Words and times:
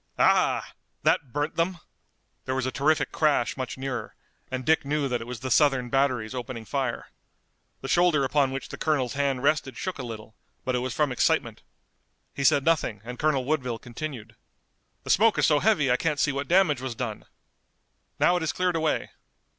Ah 0.17 0.65
h! 0.67 0.73
That 1.03 1.31
burnt 1.31 1.57
them!" 1.57 1.77
There 2.45 2.55
was 2.55 2.65
a 2.65 2.71
terrific 2.71 3.11
crash 3.11 3.55
much 3.55 3.77
nearer, 3.77 4.15
and 4.49 4.65
Dick 4.65 4.83
knew 4.83 5.07
that 5.07 5.21
it 5.21 5.27
was 5.27 5.41
the 5.41 5.51
Southern 5.51 5.89
batteries 5.91 6.33
opening 6.33 6.65
fire. 6.65 7.09
The 7.81 7.87
shoulder 7.87 8.23
upon 8.23 8.49
which 8.49 8.69
the 8.69 8.79
colonel's 8.79 9.13
hand 9.13 9.43
rested 9.43 9.77
shook 9.77 9.99
a 9.99 10.01
little, 10.03 10.33
but 10.65 10.73
it 10.73 10.79
was 10.79 10.95
from 10.95 11.11
excitement. 11.11 11.61
He 12.33 12.43
said 12.43 12.65
nothing 12.65 13.01
and 13.03 13.19
Colonel 13.19 13.45
Woodville 13.45 13.77
continued: 13.77 14.35
"The 15.03 15.11
smoke 15.11 15.37
is 15.37 15.45
so 15.45 15.59
heavy 15.59 15.91
I 15.91 15.97
can't 15.97 16.19
see 16.19 16.31
what 16.31 16.47
damage 16.47 16.81
was 16.81 16.95
done! 16.95 17.25
Now 18.19 18.37
it 18.37 18.41
has 18.41 18.53
cleared 18.53 18.75
away! 18.75 19.11